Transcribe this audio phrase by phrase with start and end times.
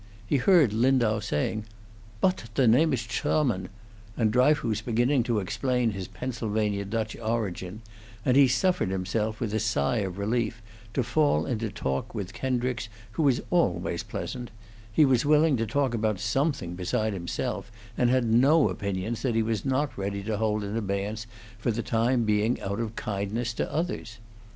[0.25, 1.65] He heard Lindau saying,
[2.21, 3.69] "Boat, the name is Choarman?"
[4.17, 7.83] and Dryfoos beginning to explain his Pennsylvania Dutch origin,
[8.25, 10.59] and he suffered himself, with a sigh of relief,
[10.95, 14.49] to fall into talk with Kendricks, who was always pleasant;
[14.91, 19.43] he was willing to talk about something besides himself, and had no opinions that he
[19.43, 21.27] was not ready to hold in abeyance
[21.59, 24.17] for the time being out of kindness to others.